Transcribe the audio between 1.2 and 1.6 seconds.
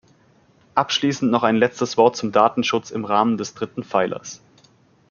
noch ein